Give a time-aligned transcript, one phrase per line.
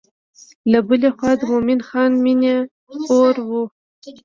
[0.71, 2.55] له بلې خوا د مومن خان مینې
[3.15, 3.49] اور و.